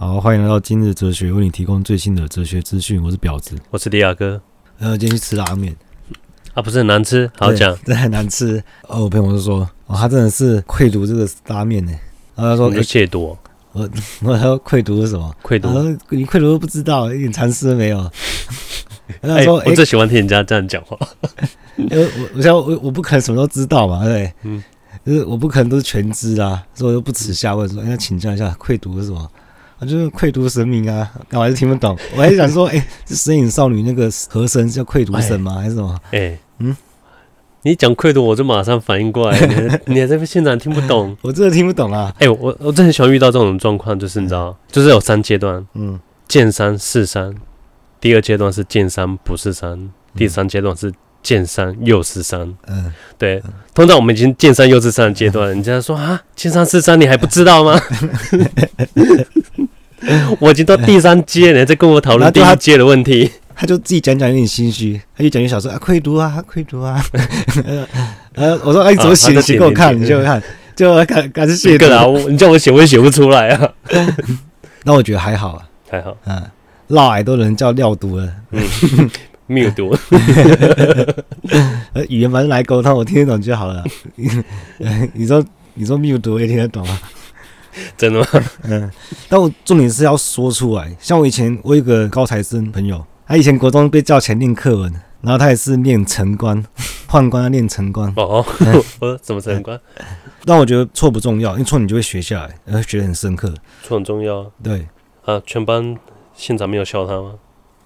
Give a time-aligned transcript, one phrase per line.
[0.00, 3.02] 好，欢迎来到今日哲学，为你提供最新的哲学资讯。
[3.02, 4.40] 我是婊子，我是迪亚哥。
[4.78, 5.74] 然后，今天去吃拉面
[6.54, 8.62] 啊，不是很难吃，好讲，真的很难吃。
[8.82, 11.90] 哦，我朋友就说，哦，他真的是愧读这个拉面呢。
[12.36, 13.36] 然后他说，你亵渎。
[13.72, 13.90] 我
[14.22, 15.34] 我说愧读是什么？
[15.42, 15.68] 愧读？
[16.10, 18.08] 你愧读都不知道，一点常识都没有。
[19.20, 20.96] 他说，我最喜欢听人家这样讲话。
[21.74, 24.62] 因 为我我想我我不可能什么都知道嘛，对，嗯，
[25.04, 29.28] 就是我不可能都是全知啊，所以我就不耻下问说，哎，请教一下，愧读是什么？
[29.78, 31.96] 啊，就是愧读神明啊，我还是听不懂。
[32.16, 35.54] 我还是想说，哎、欸，是神隐少女那个河神叫愧读神吗？
[35.54, 35.96] 还是什么？
[36.10, 36.76] 哎、欸，嗯，
[37.62, 39.38] 你讲愧读，我就马上反应过来。
[39.86, 41.16] 你你还在现场听不懂？
[41.22, 42.12] 我真的听不懂啊！
[42.18, 47.34] 哎、欸，我我真的很喜欢遇到这种状况，就是你知道，就是有三阶段，嗯，见山是山，
[48.00, 52.52] 第二阶段是见山不是山，第三阶段是见山又是山。
[52.66, 53.42] 嗯，对，
[53.74, 57.80] 通常我们已经见山又是山的阶段， 人家说啊，见山是山，你还不知道吗？
[60.40, 63.30] 我已经到第三阶了，在跟我讨论第一阶的问题。
[63.60, 67.04] 他就自己讲讲有点心虚，他就讲句小说啊，窥读啊，窥读啊。
[68.34, 69.32] 呃，我说哎，你怎么写？
[69.32, 70.40] 你写给我看，你就看，
[70.76, 72.06] 就感感谢写个啊。
[72.28, 73.68] 你叫我写，我也写不出来啊。
[74.84, 76.16] 那我觉得还好啊，还好。
[76.26, 76.40] 嗯，
[76.86, 79.10] 嫪毐都能叫尿毒了，嗯，
[79.48, 79.92] 谬读。
[81.94, 83.84] 呃，语言反正来沟通，我听得懂就好了。
[85.14, 85.44] 你说，
[85.74, 87.00] 你说谬读，我也听得懂啊。
[87.96, 88.26] 真的吗？
[88.62, 88.90] 嗯，
[89.28, 90.94] 但我重点是要说出来。
[91.00, 96.64] 像我以前，我有个高材生朋友，他以前国中被叫起来念课文，然后他也是念城关，
[97.08, 98.12] 宦官要念城关。
[98.16, 98.44] 哦，
[99.00, 99.80] 我怎么城关？
[100.44, 103.52] 但我觉得错不重要，因为错你就会学下来，然后学得很深刻。
[103.82, 104.50] 错很重要。
[104.62, 104.86] 对
[105.24, 105.96] 啊，全班
[106.34, 107.34] 现场没有笑他吗？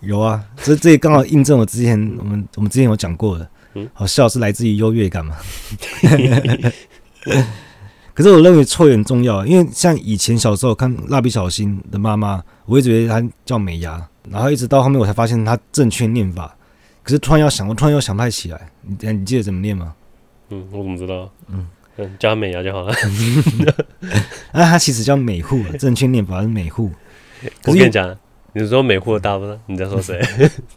[0.00, 5.36] 有啊，这这也刚好印证我之前我们我们之前有讲过的，嗯，好笑是来自于优越感嘛。
[8.14, 16.54] 可是我认为错也很重要，因为像以前小时候看蜡笔小新的妈妈，我一直以为她叫美伢，然后一直到后面我才发现她正确念法。
[17.02, 18.70] 可是突然要想，我突然又想不太起来。
[18.82, 19.94] 你你记得怎么念吗？
[20.50, 21.30] 嗯，我怎么知道？
[21.48, 22.94] 嗯嗯，叫美伢就好了。
[24.52, 26.90] 那 她其实叫美户，正确念法是美户。
[27.64, 28.14] 我跟你讲，
[28.52, 29.58] 你说美户的大不？
[29.66, 30.20] 你在说谁？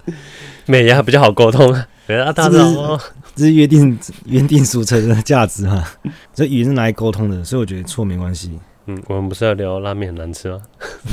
[0.65, 1.87] 美伢比较好沟通啊。
[2.07, 2.99] 啊，大家好。
[3.35, 5.85] 这是约定约定俗成的价值哈，
[6.33, 8.57] 这语言是拿来沟通的，所以我觉得错没关系。
[8.85, 10.61] 嗯，我们不是要聊拉面很难吃吗？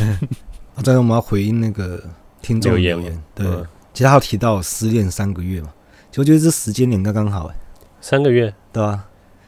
[0.77, 2.00] 啊，再来我们要回应那个
[2.41, 3.22] 听众留言。
[3.34, 5.69] 对，嗯、其实他有提到失恋三个月嘛，
[6.11, 7.56] 其实我觉得这时间点刚刚好哎。
[8.00, 9.05] 三个月，对啊，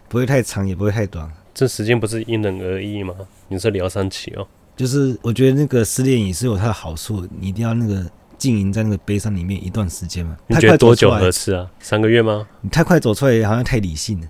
[0.08, 1.30] 不会太长，也不会太短。
[1.54, 3.14] 这时间不是因人而异吗？
[3.46, 4.44] 你是聊三期哦。
[4.76, 8.04] 就是我觉得那个失恋也是有它的好处，你一定要那个。
[8.38, 10.36] 经营在那个悲伤里面一段时间嘛？
[10.46, 11.70] 你觉得多久合适啊？
[11.80, 12.46] 三个月吗？
[12.60, 14.28] 你太快走出来，好像太理性了，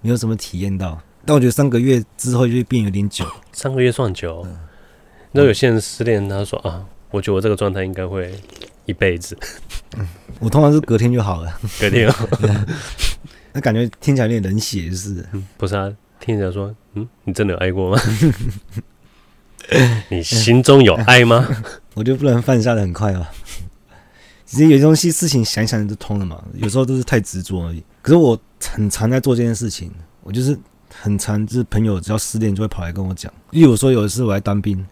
[0.00, 1.00] 没有什么体验到。
[1.24, 3.26] 但我觉得三个月之后就会变有点久。
[3.52, 4.42] 三个月算久？
[4.46, 4.56] 嗯、
[5.32, 8.32] 那有些人失恋，他说啊，我觉得我这个状态应该会
[8.84, 9.36] 一辈子。
[9.98, 10.06] 嗯、
[10.38, 12.14] 我通常是隔天就好了，隔天、哦。
[13.52, 15.44] 那感觉听起来有点冷血，就是、嗯。
[15.56, 18.00] 不是啊，听起来说，嗯，你真的有爱过吗？
[20.10, 21.44] 你心中有爱吗？
[21.96, 23.26] 我就不能犯下的很快啊。
[24.44, 26.40] 其实有些东西事情想想就通了嘛。
[26.54, 27.82] 有时候都是太执着而已。
[28.02, 29.90] 可是我很常在做这件事情。
[30.22, 30.56] 我就是
[30.94, 33.32] 很常，就是朋友只要失恋就会跑来跟我讲。
[33.50, 34.86] 例如说有一次我来当兵，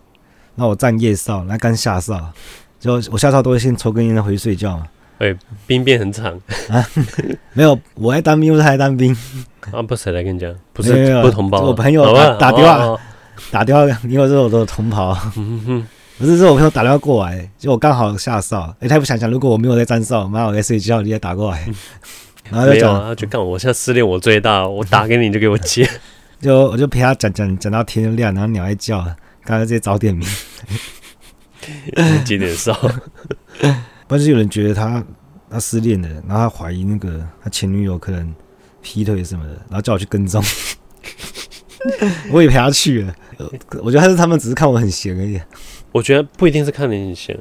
[0.54, 2.32] 那我站夜哨，那刚下哨，
[2.80, 4.86] 就我下哨都会先抽根烟再回去睡觉嘛。
[5.18, 6.40] 哎、欸，兵变很长
[6.70, 6.88] 啊？
[7.52, 9.14] 没有，我来当兵不是还当兵
[9.70, 9.82] 啊？
[9.82, 10.52] 不是谁来跟你讲？
[10.72, 11.64] 不是，不同胞、啊。
[11.66, 12.98] 我朋友打打电话。
[13.50, 15.12] 打电话，因为这是我的同袍，
[16.16, 21.68] 不是，是我朋友打电话过来，就我刚好下哨，哎、欸，他也不想想，如果我没有在站哨，妈，我在睡觉，你也打过来，
[22.50, 25.88] 然后就讲，他就干我现在失恋，我最大， 我打给你，你就给我接，
[26.40, 29.04] 就我就陪他讲讲讲到天亮，然后鸟在叫，
[29.44, 30.28] 刚才直接早点名，
[32.24, 32.78] 接点哨？
[34.06, 35.02] 不是有人觉得他
[35.50, 38.32] 他失恋了，然后他怀疑那个他前女友可能
[38.82, 40.42] 劈腿什么的，然后叫我去跟踪。
[42.30, 43.14] 我也陪他去了，
[43.82, 45.40] 我觉得还是他们只是看我很闲而已。
[45.92, 47.38] 我觉得不一定是看你很闲，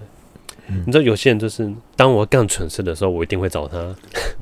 [0.67, 3.77] 嗯、你知道有些人就是当我干蠢事的时候，我一定会找他。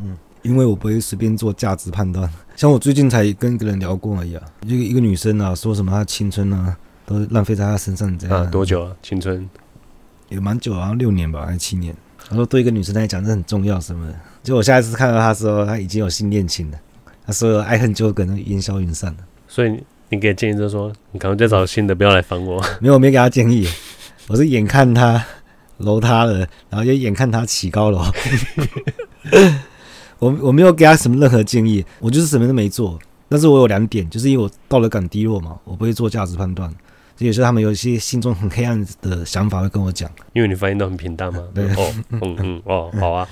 [0.03, 2.29] 嗯，因为我不会随便做价值判断。
[2.55, 8.43] 像我最近才跟一个人聊过而已啊，一个一个女生啊，说什么她青春啊都浪费在她身上这样。
[8.43, 8.95] 啊，多久啊？
[9.01, 9.49] 青春
[10.29, 11.95] 也蛮久，好像六年吧，还是七年？
[12.27, 14.15] 她说对一个女生来讲这很重要什么的。
[14.43, 16.79] 就我下一次看到她的时候，她已经有新恋情了，
[17.25, 19.19] 她所有爱恨纠葛都烟消云散了。
[19.47, 22.61] 所以你给建议就是说，你赶快再找新的，不要来烦我。
[22.81, 23.65] 没有，我没给他建议，
[24.27, 25.25] 我是眼看他
[25.77, 28.03] 楼塌了，然后就眼看他起高楼。
[30.19, 32.99] 我我没有给他什么任何建议，我就是什么都没做。
[33.29, 36.69] 但是我有两点，就是因为我道德感低落嘛，我不会做价值判断。
[37.15, 41.41] 就有时候他们有一些心中很黑暗的想法会跟我讲，因为你反应都很平淡嘛。
[41.55, 43.25] 对，哦，嗯嗯，哦，好啊。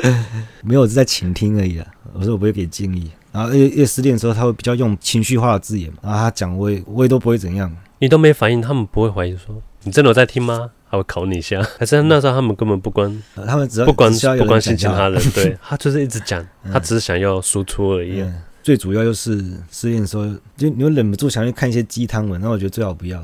[0.64, 1.86] 没有，我是在倾听而已啊。
[2.14, 3.10] 我说我不会给建议。
[3.32, 7.74] 然后越越失恋的时候，他会比较用情绪化的字眼，然后他讲我也我也都不会怎样。
[8.00, 10.70] 你都没反应，他们不会怀疑说你真的有在听吗？
[10.90, 11.60] 他会考你一下？
[11.78, 18.24] 可是那时候他们根本不关，他们只要不关不关心其他人， 对他就是一直讲，他只是想要输出而已。
[18.62, 19.38] 最主要就是
[19.70, 20.24] 失恋的时候，
[20.56, 23.22] 就你会忍不住想去看一些鸡汤文，那我觉得最好不要。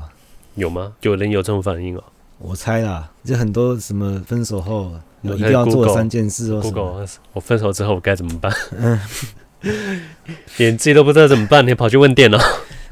[0.55, 0.93] 有吗？
[1.01, 2.03] 有人有这种反应哦？
[2.39, 4.91] 我猜啦，就很多什么分手后
[5.21, 6.59] 有一定要做三件事哦。
[6.61, 8.51] Google，我分手之后我该怎么办？
[9.61, 10.01] 嗯，
[10.57, 12.37] 连自己都不知道怎么办，你跑去问电脑。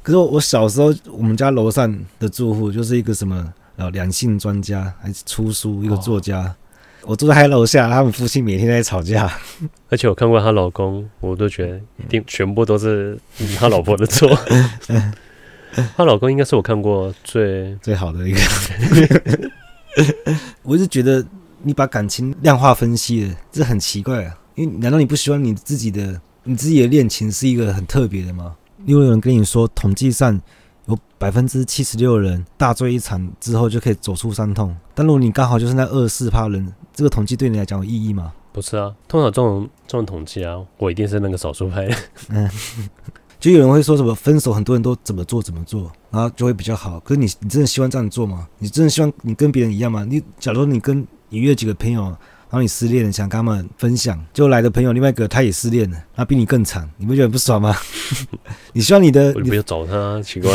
[0.01, 6.39] 可是我小时候，我们家楼上的住户就是一个什么呃两性专家，还是出书一个作家。
[6.39, 6.55] 哦、
[7.03, 9.31] 我住在他楼下，他们夫妻每天在吵架。
[9.89, 13.17] 而且我看过她老公，我都觉得一定全部都是
[13.57, 14.29] 他老婆的错。
[15.95, 18.39] 她老公应该是我看过最最好的一个。
[20.63, 21.25] 我一直觉得
[21.61, 24.37] 你把感情量化分析了，这很奇怪啊！
[24.55, 28.55] 因为难道你不希望你自己的你自己的恋情是一个很特别的吗？
[28.85, 30.39] 因为有人跟你说，统计上
[30.87, 38.33] 有百分之七十六人大醉一场之后就可以走出伤痛，但如果你刚好就是那二四趴人，这个统计对你来讲有意义吗？
[38.51, 41.87] 不是啊，通常这种这种统计啊，我一定是那个少数派。
[42.27, 42.49] 嗯，
[43.39, 46.99] 就有人会说什么分手，很多人都怎么做怎么做，然后就会比较好。
[46.99, 48.47] 可是你你真的希望这样做吗？
[48.59, 50.03] 你真的希望你跟别人一样吗？
[50.03, 52.13] 你假如你跟你约几个朋友。
[52.53, 57.75] 然后你失恋了，想跟他们分享，就来的朋友另外一个他也失恋了，他比你更惨，你不觉得不爽吗？
[58.73, 60.51] 你希望你的，我就不要找他，奇怪。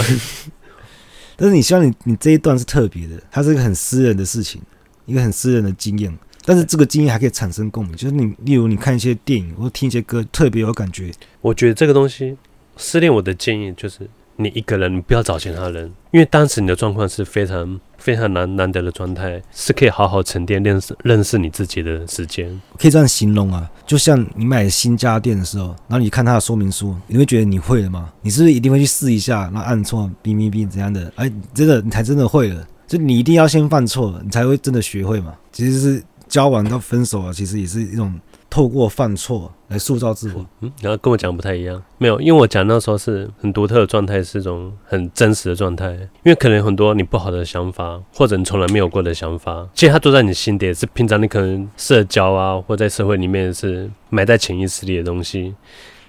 [1.34, 4.62] 但是你希望你你这一段是特别的，它是一个很私人的事情，
[5.06, 6.16] 一个很私人的经验。
[6.44, 11.10] 但是这个经验还可以产生共鸣，就是你例如你看一些电影或者听一些歌，特别有感觉。
[11.40, 12.36] 我觉得这个东西
[12.76, 14.08] 失恋，我的建议就是。
[14.40, 22.48] 你一个人，你不要找其他人，因为当时你的状况是非常非常难难得的状态，是可以好好沉淀、认识认识你自己的时间。
[22.78, 28.12] 可以这样形容啊，就像你买新家电的时候，然后你看它的说明书，你会觉得你会了吗？
[28.22, 31.12] 你是不是一定会去试一下，然后按错，哔哔哔怎样的？
[31.16, 32.64] 哎，真的你才真的会了。
[32.86, 35.34] 就你一定要先犯错，你才会真的学会嘛。
[35.52, 38.20] 其实是交往到分手啊，其实也是一种。
[38.50, 55.54] 透过犯错来塑造自我，嗯，然后跟我讲不太一样，没有，因为我讲那时候是很独特的状态，是一种很真实的状态，因为可能很多你不好的想法，或者你从来没有过的想法，其实它都在你心底，是平常你可能社交啊，或在社会里面是埋在潜意识里的东西，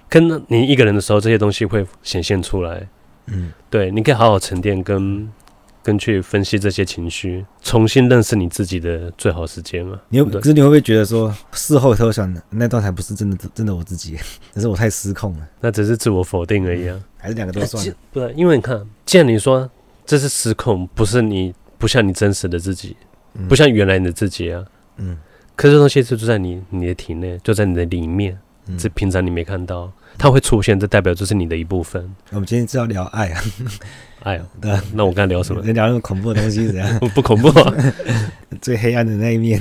[0.08, 2.88] 跟你一个人的时候，这些东西会显现出来，
[3.26, 5.30] 嗯，对，你可以好好沉淀跟。
[5.82, 10.00] 跟去分析这些情绪，重新认识你自己的最好时间嘛？
[10.08, 14.16] 你有，可是你会不会觉得说，事后偷想的那段才不是真的，真的我自己，
[14.54, 15.48] 只是我太失控了？
[15.60, 17.82] 那只是自我否定而已啊，嗯、还是两个都算？
[18.12, 19.68] 不是，因为你看，既然你说
[20.04, 22.96] 这是失控，不是你不像你真实的自己，
[23.34, 24.62] 嗯、不像原来你的自己啊，
[24.98, 25.16] 嗯，
[25.56, 28.38] 可是这东西就在你你的体内，就在你的里面，
[28.78, 32.14] 这、嗯、平常你没看到，它会出现，这代表就是你的一部分。
[32.30, 33.42] 我们今天是要聊爱啊。
[34.22, 35.62] 哎呦， 对，那我刚才聊什么？
[35.72, 36.98] 聊那么恐怖的东西怎样？
[37.14, 37.74] 不恐怖，啊
[38.60, 39.60] 最黑暗的那一面。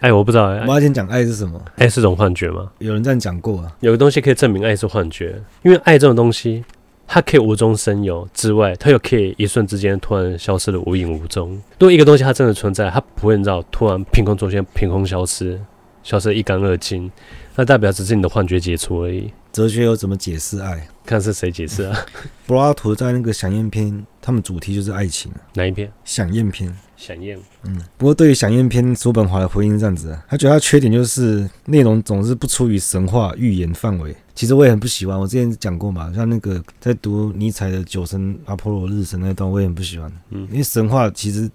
[0.00, 0.46] 哎，我不知道。
[0.46, 1.60] 我要先讲爱是什么？
[1.76, 2.70] 爱是种幻觉吗？
[2.78, 3.76] 有人这样讲过啊。
[3.80, 6.64] 有个东西可以证明爱是幻觉，因为爱这种东西，
[7.06, 11.50] 它可以无中生有之外，它又可以一瞬之间突然消失的无影无踪。
[11.78, 15.60] 如果一个东西它真的存在，它不会让突然凭空出现，凭空消失，
[16.02, 17.10] 消失一干二净，
[17.58, 19.28] 那代表只是你的幻觉解除而已。
[19.52, 20.86] 哲学又怎么解释爱？
[21.04, 22.06] 看是谁解释啊？
[22.46, 25.32] 柏拉图在那个《饗宴篇》，他们主题就是爱情。
[25.54, 25.88] 哪一篇？
[26.08, 26.70] 《饗宴篇》。
[26.96, 27.36] 饗宴。
[27.64, 27.76] 嗯。
[27.96, 34.14] 不过对于《饗宴篇》，叔本华的回应是这样子啊，他觉得他缺点就是内容总是不出于神话预言范围。
[34.36, 40.12] 其实我也很不喜欢，我之前讲过嘛，像那个在读尼采的《酒神阿波罗日神》那段，我也很不喜欢。
[40.30, 40.46] 嗯。
[40.52, 41.50] 因为神话其实。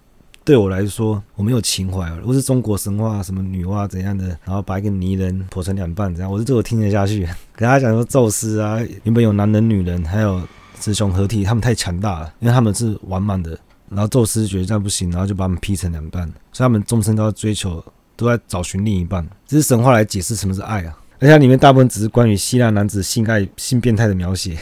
[0.45, 2.09] 对我来说，我没有情怀。
[2.17, 7.25] 如果是中国神话，什么女娲怎样的，然后把一个泥人剖成两半，这样我是这我听得下去。
[7.55, 10.41] 跟他讲说，宙斯啊，原本有男人、女人，还有
[10.79, 13.57] 雌雄合体，他们太强大了，因为他们是完满的。
[13.89, 17.83] 然后宙斯觉得这样不行，然后就把他们劈成两半，所以他们终身都要追求，
[18.15, 19.25] 都在找寻另一半。
[19.45, 24.57] 这是神话来解释什么是爱啊，而且它里面大部分只是关于希腊男子性爱、性变态的描写。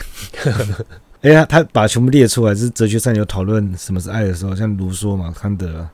[1.22, 5.88] 哎呀，他把全部列出来，就是哲学上有讨论什么是爱的时候，像卢梭嘛、康德，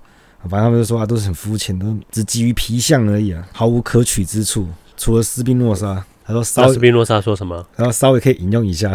[0.44, 4.68] 反正他们就说啊，都是很肤浅，都只基于皮相而已啊，毫无可取之处。
[4.96, 7.68] 除了斯宾诺莎，他说稍，斯宾诺莎说什么？
[7.76, 8.92] 然后稍微可以引用一下，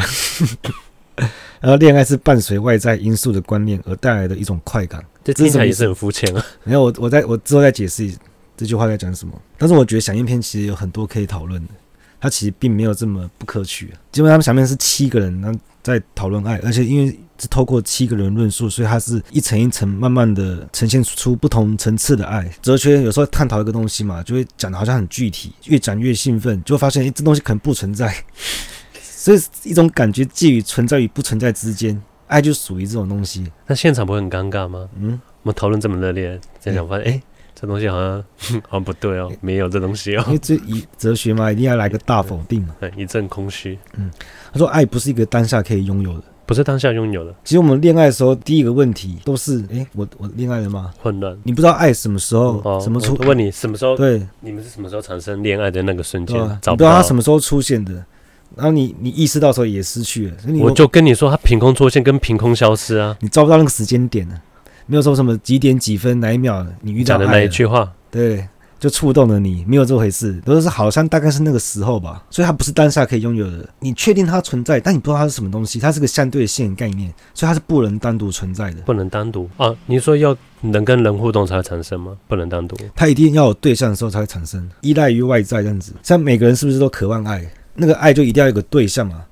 [1.61, 5.05] 然后恋爱是伴随外在因素的观念而带来的一种快感。
[5.23, 6.45] 这听起来也是很肤浅啊。
[6.65, 8.11] 然后，我我再我之后再解释
[8.57, 9.33] 这句话在讲什么。
[9.59, 11.73] 但是我觉得《响应篇》其实有很多可以讨论的。
[12.23, 13.87] 他其实并没有这么不可取。
[14.12, 15.52] 基本上他们前面是七个人，那
[15.83, 22.49] 在讨论爱，而且因为是透过七个人论述，所以它是一层一层慢慢的呈现出不同层次的爱。
[22.62, 28.14] 哲学有时候探讨一个东西嘛，就会讲的好像很具体，越讲越兴奋，就会发现诶，这东西可能不存在。
[29.02, 33.50] 所以一种感觉介于存在与不存在之间，爱就属于这种东西。
[33.67, 34.88] 那现场不会很尴尬吗？
[34.97, 37.11] 嗯，我们讨论这么热烈，在想发现诶。
[37.11, 37.23] 欸
[37.62, 38.23] 这东西好像
[38.69, 40.25] 好像 不对哦，没有这东西哦。
[40.26, 43.78] 因为这以哲学嘛，一定要来个大否定嘛，对， 一阵空虚。
[43.97, 44.11] 嗯，
[44.52, 47.33] 他说爱不是一个当下可以拥有的，不是当下拥有的。
[47.45, 50.92] 其实我们恋爱的时候，第一个问题都是：哎，我我恋爱了吗？
[51.00, 53.14] 混乱，你不知道爱什么时候、哦、什么出？
[53.19, 53.97] 问你什么时候？
[53.97, 56.42] 对，你们是什么时候产生恋爱的那个瞬间？
[56.42, 57.92] 啊、找不，不知道他什么时候出现的，
[58.57, 60.37] 然后你你意识到时候也失去了。
[60.61, 64.42] 我就跟你说，他凭空出现跟凭空消失啊，你找不到那个时间点了，
[64.87, 67.93] 没有说什么几点几分哪一秒你遇到讲的那一句话。
[68.11, 68.47] 对，
[68.79, 73.67] 就触动了你，没有这回事，都是好像大概是那个时候吧，所以它不是当下可以拥有的。
[73.79, 78.83] 你确定它存在，但你不知道它是什么东西，它是个相对性概念，所以它是不能单独存在的。
[78.83, 79.75] 不能单独啊？
[79.87, 82.17] 你说要能跟人互动才会产生吗？
[82.27, 85.93] 不能单独，它一定要有对象的时候才会产生，依赖于外在这样子。
[86.03, 87.49] 像每个人是不是都渴望爱？
[87.75, 89.23] 那个爱就一定要有个对象嘛。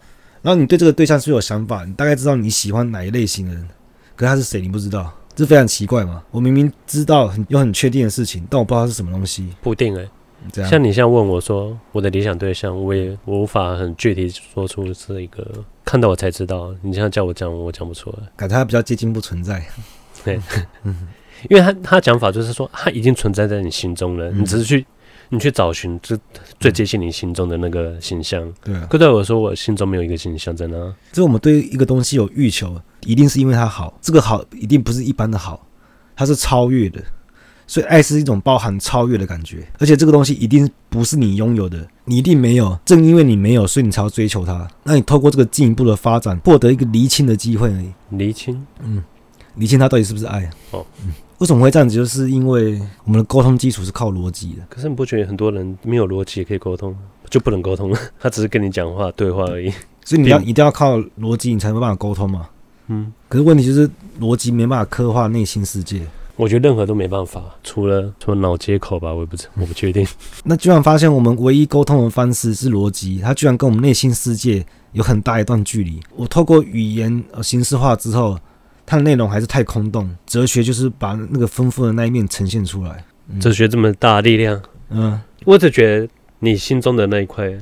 [0.40, 3.68] 然后你对这个对象是有想法，你大概知道你喜欢哪一类型的人，
[4.16, 5.12] 可是他是谁你不知道。
[5.40, 6.22] 这非常奇怪嘛！
[6.30, 9.48] 我明明知道很有很确定的事情，但我不知道是什么东西。
[9.62, 10.06] 不定哎、
[10.52, 15.42] 欸，像你现在问我说我的理想对象，我也我无法很具体说出是一个，
[15.82, 16.74] 看到我才知道。
[16.82, 18.18] 你现在叫我讲，我讲不出来。
[18.36, 19.64] 感觉他比较接近不存在。
[20.22, 20.38] 对，
[21.48, 24.84] 因为他他讲法就是说，他已经存在在你心中了，嗯、你只是去。
[25.32, 26.18] 你去找寻最
[26.58, 28.86] 最接近你心中的那个形象，嗯、对啊。
[28.90, 30.94] 可对我说，我心中没有一个形象在那。
[31.12, 33.96] 就我们对一个东西有欲求，一定是因为它好。
[34.02, 35.66] 这个好一定不是一般的好，
[36.14, 37.00] 它是超越的。
[37.68, 42.76] 所以爱是一种包含超越的感觉，而且这个东西一定不是你拥有的，你一定没有。
[42.84, 44.66] 正因为你没有，所以你才要追求它。
[44.82, 47.92] 那你透过这个进一步的发展，获得一个厘清的机会而已。
[48.10, 49.00] 厘清，嗯，
[49.54, 50.50] 厘清它到底是不是爱？
[50.72, 51.12] 哦，嗯。
[51.40, 51.94] 为什么会这样子？
[51.94, 54.62] 就是因为我们的沟通基础是靠逻辑的。
[54.68, 56.94] 可是你不觉得很多人没有逻辑也可以沟通，
[57.30, 57.98] 就不能沟通了？
[58.20, 59.72] 他只是跟你讲话对话而已。
[60.04, 62.46] 所以你要一定要靠逻辑，你才没办法沟通嘛。
[62.88, 63.10] 嗯。
[63.26, 63.88] 可是问题就是
[64.20, 66.02] 逻辑没办法刻画内心世界。
[66.36, 70.06] 我觉得任何都没办法，除了除了脑接口吧，我也不知我不确定。
[70.44, 76.00] 那居然发现我们唯一沟通的方式是逻辑，它居然跟我们内心世界有很大一段距离。
[76.14, 78.38] 我透过语言呃形式化之后。
[78.90, 83.04] 它的内容还是太空洞，哲学就是把那个丰富的那一面呈现出来。
[83.28, 86.08] 嗯、哲学这么大的力量，嗯，我只觉得
[86.40, 87.56] 你心中的那一块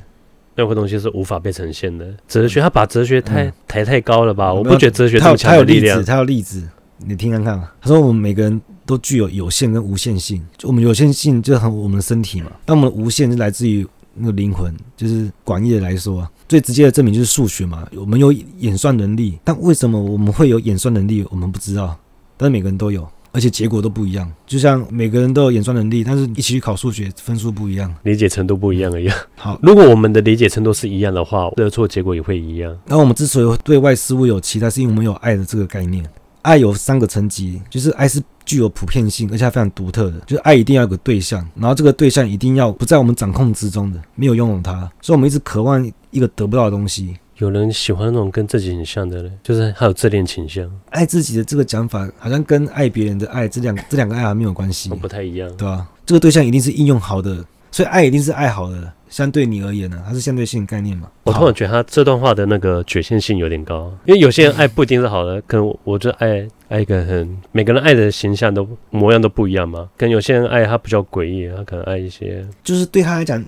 [0.54, 2.06] 那块东西是无法被呈现的。
[2.26, 4.54] 哲学，他把哲学太、嗯、抬太高了吧？
[4.54, 6.02] 我不觉得哲学这么强的力量。
[6.02, 6.66] 他有例子，
[6.96, 7.62] 你听看看。
[7.78, 13.86] 他说我们每个人都具有有限跟无限性，就我们有限性就很我们的身体嘛，那我们的无限是来自于
[14.18, 16.28] 那个灵魂，就是广义的来说。
[16.48, 21.94] 最直接的证明就是数学嘛，我们有演算能力，但为什么我们会有演算能力，我们不知道。
[22.36, 24.30] 但是每个人都有，而且结果都不一样。
[24.46, 29.10] 就像每个人都有演算能力，但是一起去考数学，分数不一样，理解程度不一样而已。
[29.36, 32.74] 好，如果我们的理解程度是一样的话，得出结果也会一样。
[32.86, 36.02] 那我们之所以对外事物有期待，是因为我们有爱的这个概念。
[36.42, 47.16] 爱有三个层级，就是爱是具有普遍性，而且它非常独特的，就是爱一定要有个对象，然后这个对象一定要不在我们掌控之中的，没有拥有它，所以我们一直渴望一个得不到的东西。
[47.36, 50.68] 有人喜欢那种跟自己很像的人，就是还有自恋倾向。
[50.90, 55.86] 爱自己的这个讲法，好像跟爱别人的爱这两这两个爱还没有关系，不太一样，对吧？
[56.04, 58.92] 这个对象一定是应用好的，所以爱一定是爱好的。
[59.08, 61.08] 相对你而言呢，它是相对性概念嘛？
[61.24, 69.88] 我突然觉得他这段话的那个局限性有点高，因为有些人爱不一定是好的，可能我就爱爱一个很每个人爱的形象都模样都不一样嘛。
[69.96, 73.42] 跟有些人爱他比较诡异，他可能爱一些，就是对他来讲，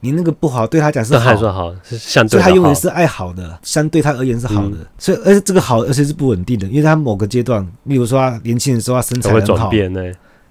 [0.00, 4.76] 你那个不好，对他讲是好，他说好是相对，所以他永远是爱好的，相对他而言是好的。
[4.76, 10.00] 嗯、所以而且这个好，而且是不稳定的，因为他某个阶段，例如说他年轻的时候，他身材很好，会转变呢，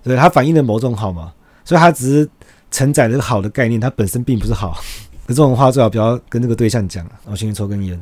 [0.03, 1.31] 对，他反映了某种好嘛，
[1.63, 2.29] 所以他只是
[2.71, 4.81] 承载了好的概念，它本身并不是好。
[5.27, 7.05] 可这种话最好不要跟那个对象讲。
[7.25, 8.01] 我先去抽根烟。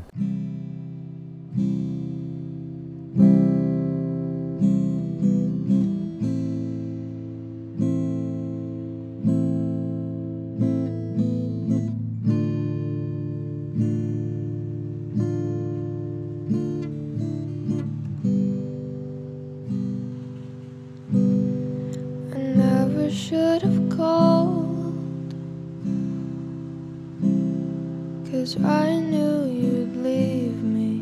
[28.35, 31.01] Cause I knew you'd leave me.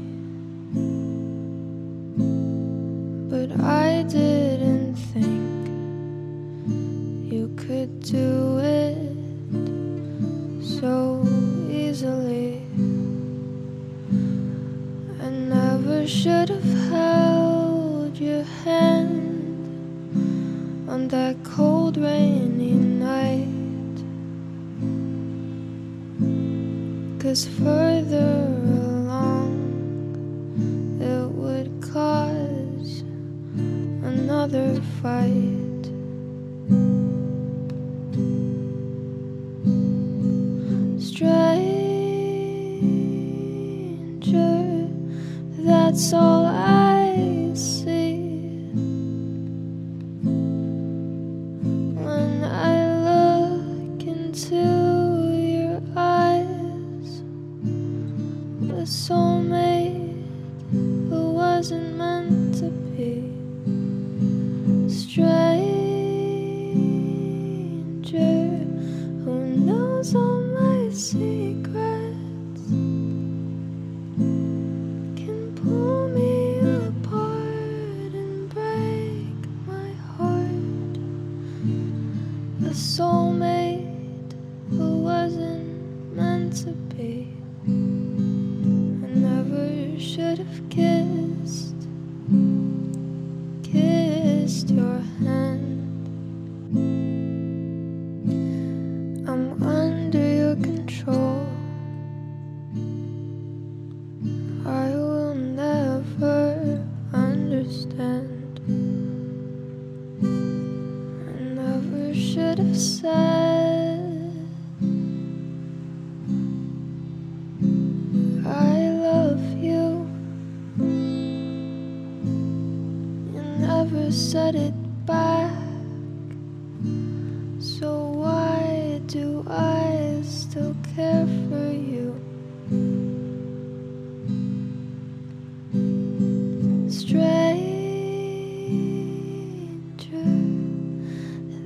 [3.28, 5.68] But I didn't think
[7.34, 9.16] You could do it
[10.62, 11.25] So
[11.72, 12.62] easily.
[15.20, 19.58] I never should have held your hand
[20.88, 22.52] On that cold rain
[27.34, 28.46] Cause further
[29.10, 29.58] along,
[31.02, 33.02] it would cause
[34.04, 35.90] another fight.
[41.02, 42.13] Stranger,
[45.58, 48.12] that's all I see.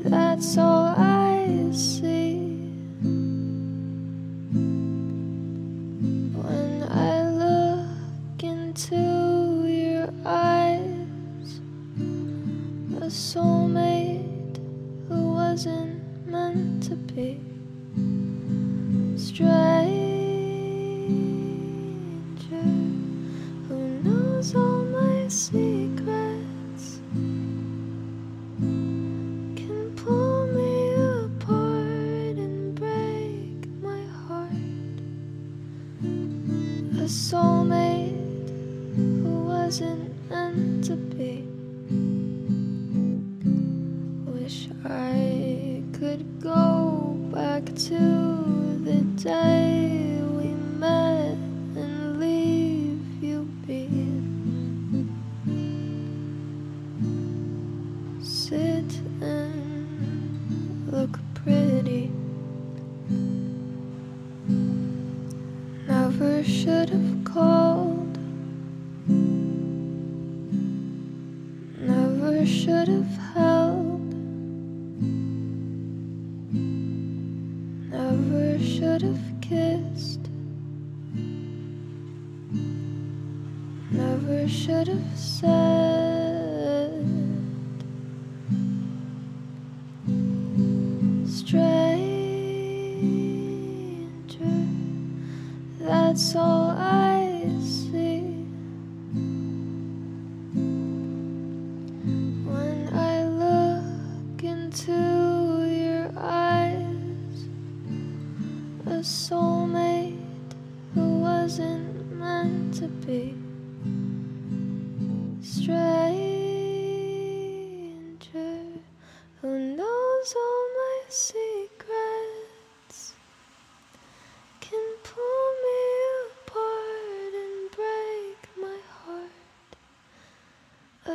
[0.10, 2.38] That's all I see.
[6.34, 11.60] When I look into your eyes,
[13.01, 14.58] a soulmate
[15.10, 17.56] who wasn't meant to be.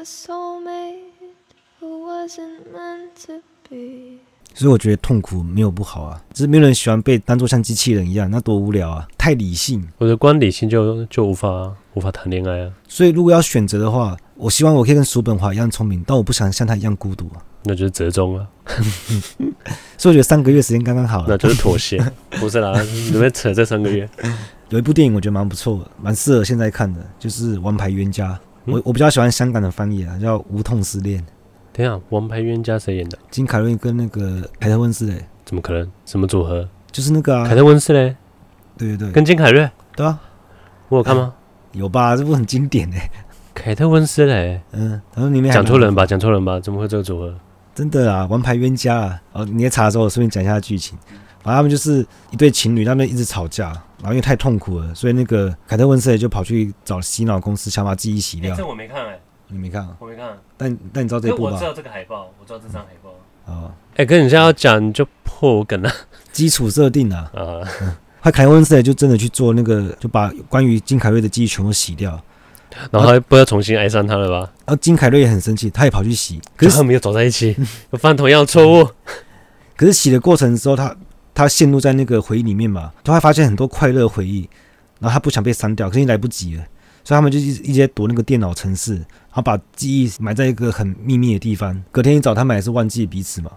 [0.02, 1.12] A soulmate
[1.80, 3.34] who wasn't meant to
[3.70, 4.18] be.
[4.52, 9.06] 所以我觉得痛苦没有不好啊，只是没有人喜欢被当做像机器人一样，那多无聊啊！
[9.16, 12.72] 太理性，我的光理性就就无法无法谈恋爱啊。
[12.88, 17.38] 所以如果要选择的话，我希望我可以跟叔本华一样聪明，但我不想像他一样孤独啊。
[17.62, 18.44] 那就是折中啊。
[19.96, 22.04] 所以我觉得三个月时间刚刚好，那就是妥协。
[22.40, 22.72] 不是啦，
[23.12, 24.10] 你们扯这三个月。
[24.70, 28.30] 有一部电影我觉得蛮不错的，蛮适合现在看的，就是《王牌冤家》。
[28.64, 28.74] 嗯。
[28.74, 31.20] 我我比较喜欢香港的翻译啊，叫《无痛失恋》。
[31.72, 33.18] 等一下，《王牌冤家》谁演的？
[33.30, 35.24] 金凯瑞跟那个凯特温丝蕾。
[35.44, 35.90] 怎么可能？
[36.04, 36.68] 什么组合？
[36.90, 38.14] 就是那个啊，凯特温丝蕾。
[38.76, 40.18] 对对对，跟金凯瑞，对啊，
[40.88, 41.34] 我有看吗？
[41.72, 43.10] 有吧，这部很经典哎。
[43.54, 47.34] 凯特温丝蕾，嗯，然后里面讲错人吧，讲错人吧，怎么会这个组合？
[47.74, 49.22] 真的啊，王牌冤家啊！
[49.32, 50.98] 哦，你也查的时候，我顺便讲一下剧情。
[51.42, 53.66] 反正他们就是一对情侣，他们一直吵架，
[53.98, 58.54] 然后因为太痛苦了，所以那个凯特温丝蕾就跑去找洗脑公司，想把记忆洗掉。
[58.54, 59.88] 这我没看哎，你没看？
[59.98, 60.36] 我没看。
[60.56, 61.52] 但但你知道这部吧？
[61.52, 63.10] 我知道这个海报，我知道这张海报。
[63.52, 65.92] 哦，哎，跟你现在要讲就破梗了，
[66.30, 67.30] 基础设定啊。
[67.34, 67.60] 啊，
[68.22, 72.20] 他凯特温丝蕾就真的去做那个，就把关于金凯瑞的记忆全部洗掉。
[72.90, 74.50] 然后他不要重新爱上他了吧？
[74.64, 77.54] 然后金凯瑞也很生气，他也跑去洗，可是他们没有走在一起，
[77.90, 78.88] 又 犯同样的错误。
[79.76, 80.96] 可是洗的过程之后，他
[81.34, 84.48] 他陷入在那个回忆里面嘛，他会发现很多快乐回忆，
[85.00, 86.64] 然后他不想被删掉，可是来不及了，
[87.04, 91.82] 所以他们就一直一直在躲那个电脑城市，然后把记忆埋在一个很秘密的地方。
[91.90, 93.50] 隔天一早，他们还是忘记彼此嘛，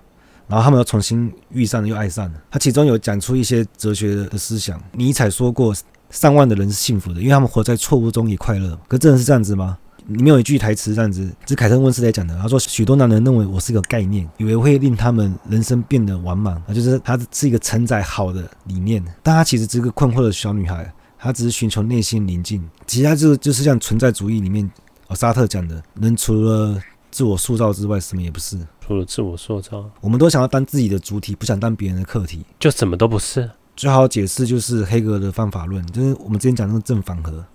[0.48, 2.42] 然后他们又重新遇上了，又爱上了。
[2.50, 5.76] 他其中有讲出一些哲学的思想，尼采说过。
[6.12, 8.80] 上万的人是幸福的，因为他们活在错误中也快乐。
[8.88, 9.78] 可真的是这样子吗？
[10.08, 12.38] 里面有一句台词这样子，是凯特温斯莱讲的。
[12.40, 19.04] 他说：“许多男人认为我是一个概念，以为会令他们人生变得完满，啊，就是他是一个承载好的理念。
[19.24, 22.64] 但他其实是个困惑的小女孩，她只是寻求内心宁静。
[22.86, 24.70] 其实他就就是像存在主义里面，
[25.08, 28.60] 哦，沙特讲的，人除了自我塑造之外，什么也不是。
[28.86, 37.46] 除了自我塑造，我们都想要当自己的主体，不想当别人的客体，就什么都不是。”最好解释就是黑格尔的方法论，就是我们之前讲那个正反合，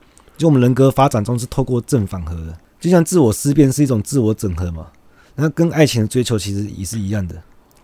[0.41, 4.87] 就我们人格发展中是透过正反合的，就像自我思辨是一种自我整合嘛，
[5.35, 7.37] 那跟爱情的追求其实也是一样的，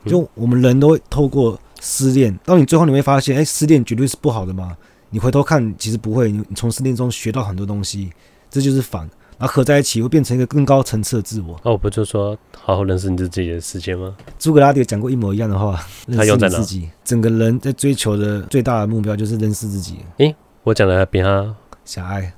[0.07, 4.75] 就我们人都会透过失恋，到你最后你会发现，哎，失恋绝对是不好的嘛，
[5.11, 8.11] 你回头看其实不会，你从失恋中学到很多东西，
[8.51, 9.07] 这就是反。
[9.38, 11.61] 然后合在一起会变成一个更高层次的自我。
[11.62, 14.16] 那我不就说好好认识你自己的世界吗？
[14.38, 15.79] 诸葛拉底讲过一模一样的话，
[16.16, 16.57] 他用在哪？
[16.57, 16.88] 认识自己。
[17.05, 19.99] 整个人在追求的最大的目标就是认识自己。
[20.16, 21.55] 诶，我讲的比他
[21.87, 22.31] 狭隘，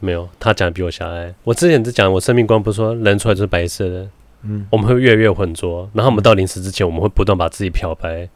[0.00, 1.34] 没有，他讲的比我狭隘。
[1.44, 4.08] 我之前只讲我生命观，不是说人出来就是白色的，
[4.42, 8.28] 嗯，我们会越来越浑浊，然后我们到临死之前，我们会不断把自己漂白，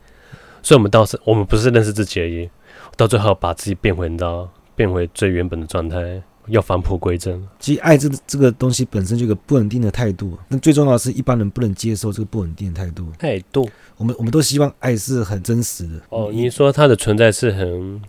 [0.63, 2.49] 所以我们到是，我们不是认识自己而已，
[2.97, 6.23] 到最后把自己变回到变回最原本的状态。
[6.47, 7.47] 要返璞归真。
[7.61, 13.07] 其实爱这个这个东西本身就有个不稳定的态度，那最重要的是一般人不能接受这个不稳定的态度。
[13.17, 15.93] 态度，我们我们都希望爱是很真实的。
[16.09, 18.01] 哦，你说它的存在是很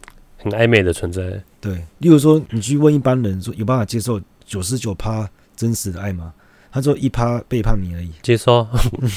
[0.42, 1.42] 很暧昧的存在。
[1.60, 6.34] 对，例如说你去问一般人说有办法接受九十九趴真实的爱吗？
[6.72, 8.12] 他说一趴背叛你而已。
[8.22, 8.68] 接受？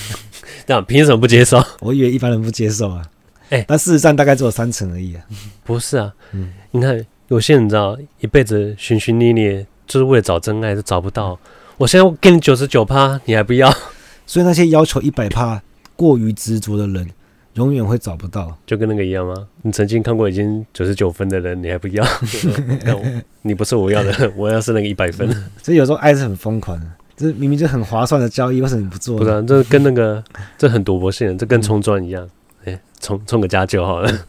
[0.66, 1.62] 这样凭什么不接受？
[1.80, 3.02] 我以为一般人不接受啊。
[3.50, 5.24] 哎、欸，但事实上大概只有三成而已啊。
[5.64, 7.04] 不是啊，嗯，你看。
[7.28, 11.40] 有些人知道，一辈子寻寻觅觅，就是为了找真爱，都找不到。
[11.78, 13.74] 我现在给你九十九趴，你还不要？
[14.26, 15.60] 所以那些要求一百趴、
[15.96, 17.10] 过于执着的人，
[17.54, 18.56] 永远会找不到。
[18.66, 19.34] 就跟那个一样吗？
[19.62, 22.04] 你曾经看过已经九十九分的人，你还不要？
[23.42, 25.28] 你不是我要的， 我要是那个一百分。
[25.62, 26.86] 所以有时候爱是很疯狂的，
[27.16, 29.18] 这明明就很划算的交易，为什么你不做？
[29.18, 30.22] 不是、啊，这跟那个
[30.56, 32.28] 这很赌博性的，这跟冲钻一样。
[32.64, 34.10] 哎、嗯，冲冲个加就好了。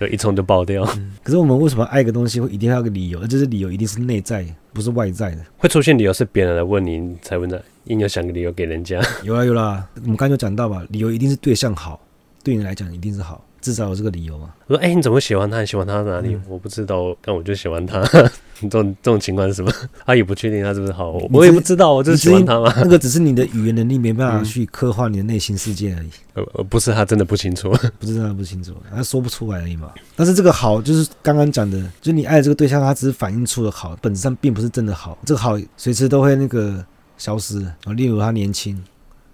[0.00, 1.10] 就一冲就爆掉、嗯。
[1.24, 3.18] 可是我们为什么爱一个东西会一定要有个理由？
[3.18, 5.38] 而这是理由一定是内在，不是外在的。
[5.56, 9.00] 会出现理由是别人来问你才问的，硬要想个理由给人家。
[9.24, 12.00] 有啦有啦，我们刚才就讲到吧，理由一定是对象好，
[12.42, 13.44] 对你来讲一定是好。
[13.60, 14.54] 至少有这个理由嘛？
[14.68, 15.60] 我说，哎、欸，你怎么会喜欢他？
[15.60, 16.32] 你喜欢他哪里？
[16.34, 18.00] 嗯、我不知道，但我就喜欢他。
[18.60, 19.72] 这种这种情况是什么？
[20.06, 22.72] 他也不确定他是不是好，我也不知道，我就是喜欢他嘛。
[22.76, 26.08] 那个只是你的语言能力没办法去刻画你的内心世界而已。
[26.34, 29.90] 呃、嗯，不是他真的不清楚， 不是真的不清楚，他说不出来而已嘛。
[30.14, 35.18] 但是这个好，就是刚刚讲的，就是你爱的这个对象，他只是反映出了好，本质上并不是真的好。
[35.26, 36.84] 这个好随时都会那个
[37.16, 37.60] 消失。
[37.96, 38.80] 例如他年轻。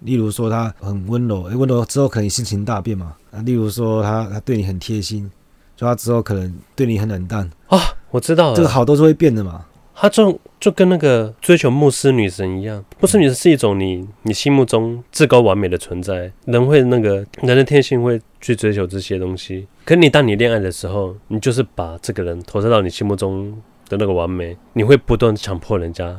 [0.05, 3.15] 例如说他很温柔，诶，温柔之后可能性情大变嘛。
[3.31, 5.29] 啊，例如说他他对你很贴心，
[5.75, 7.79] 就他之后可能对你很冷淡啊。
[8.11, 9.65] 我知道了，这个好都是会变的嘛。
[9.97, 19.67] 他就就跟那个追求牧师女神一样，牧师女神是一种你你心目中至高完美的存在，人会那个人的天性会去追求这些东西。
[19.85, 26.13] 可你当你恋爱的时候，你就是把这个人投射到你心目中的那个完美，你会不断强迫人家。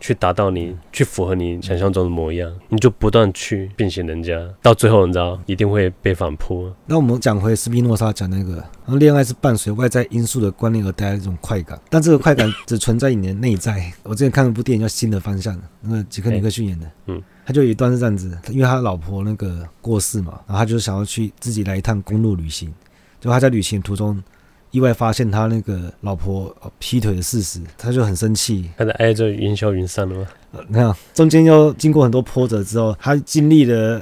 [0.00, 6.70] 去达到你，去符合你想象中的模样，你就不断去变形人家，到最后你知道一定会被反扑。
[6.86, 13.92] 那我们讲回斯宾诺莎讲那个，然后恋爱是伴随外在因素的观念而带来的一种快感，但这个快感只存在你的内在。
[14.02, 22.72] 我之前看了部电影叫《新的方向》，那个杰克尼克逊演的，嗯，他就有一段是这样子，因为他老婆那个过世嘛，然后他就想要去自己来一趟公路旅行，
[23.20, 24.22] 就他在旅行途中
[24.70, 30.26] 意外发现他那个老婆劈腿的事实，他就很生气，他在爱就云消云散了吗？
[30.68, 34.00] 那样中间又经过很多波折之后，他经历了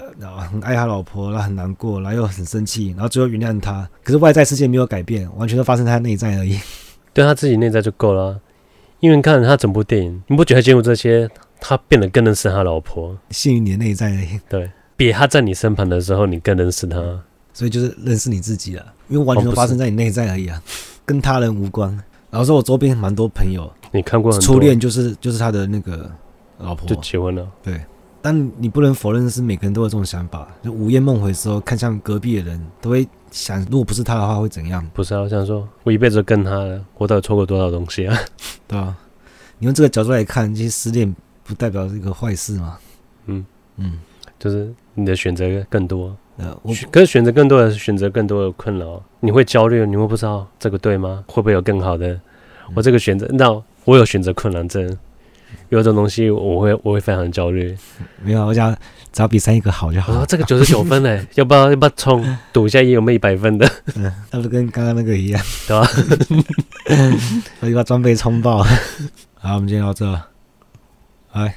[0.50, 3.88] 很爱他老婆，然后很难过，然后又很生气，然后最后原谅他。
[4.02, 6.58] 可是外在世界没有改变，完全都发生在他内在而已。
[7.12, 8.40] 对他自己内在就够了，
[9.00, 11.28] 因为你看他整部电影，你不觉得经过这些，
[11.60, 13.16] 他变得更认识他老婆？
[13.30, 14.40] 幸运你的内在而已。
[14.48, 17.22] 对，比他在你身旁的时候，你更认识他。
[17.54, 20.62] 所以就是认识你自己了，因为完全都发生在你内在而已啊，
[21.06, 21.90] 跟他人无关。
[22.30, 26.10] 然后说我周边蛮多朋友，你看过初恋就是就是他的那个
[26.58, 27.80] 老婆就结婚了，对。
[28.20, 30.48] 但你不能否认的是，每个人都有这种想法。
[30.62, 34.82] 就午夜梦回的时候，看向隔壁的人，都会想，如果不是他的话，会怎样？
[34.94, 38.18] 不是啊，我想说，我一辈子跟他了，我到底错过多少东西啊？
[38.66, 38.96] 对啊，
[39.58, 41.14] 你用这个角度来看，其实失恋
[41.44, 42.78] 不代表是一个坏事嘛。
[43.26, 43.44] 嗯
[43.76, 43.98] 嗯，
[44.38, 46.16] 就是你的选择更多。
[46.36, 51.22] 呃，我可是选择更多的选择更多的困扰，你会焦虑，你会不知道这个对吗？
[51.28, 52.18] 会不会有更好的？
[52.74, 53.50] 我这个选择，那
[53.84, 54.98] 我有选择困难症，
[55.68, 57.76] 有种东西我会我会非常焦虑。
[58.22, 58.72] 没有，我想
[59.12, 60.12] 只要比上一个好就好。
[60.12, 63.70] 哦，这个九十九分 嘞，要不要要不要冲赌一下，也有没有一百分的？
[63.94, 65.86] 嗯，那不跟刚刚那个一样， 对吧？
[67.60, 68.62] 所以把装备冲爆。
[69.34, 70.04] 好，我们今天到这，
[71.32, 71.54] 来。